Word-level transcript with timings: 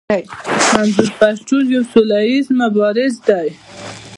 منظور 0.73 1.09
پښتين 1.19 1.65
يو 1.73 1.83
سوله 1.93 2.19
ايز 2.29 2.45
مبارز 2.61 3.13
دی. 3.27 3.47